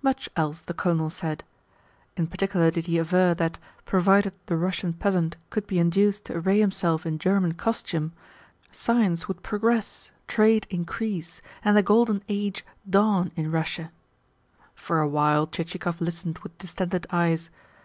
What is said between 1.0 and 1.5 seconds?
said.